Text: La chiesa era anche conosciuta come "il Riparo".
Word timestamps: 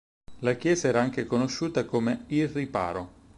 La 0.39 0.55
chiesa 0.55 0.87
era 0.87 0.99
anche 0.99 1.27
conosciuta 1.27 1.85
come 1.85 2.23
"il 2.29 2.49
Riparo". 2.49 3.11